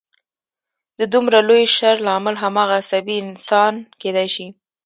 د 0.99 1.01
دومره 1.13 1.39
لوی 1.47 1.63
شر 1.75 1.95
لامل 2.07 2.35
هماغه 2.43 2.75
عصبي 2.81 3.15
انسان 3.25 3.73
کېدای 4.01 4.27
شي 4.35 4.47